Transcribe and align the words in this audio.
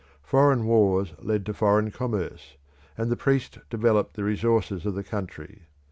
Foreign 0.23 0.65
wars 0.65 1.13
led 1.21 1.45
to 1.45 1.53
foreign 1.53 1.91
commerce, 1.91 2.57
and 2.97 3.11
the 3.11 3.15
priest 3.15 3.59
developed 3.69 4.15
the 4.15 4.23
resources 4.23 4.83
of 4.83 4.95
the 4.95 5.03
country. 5.03 5.67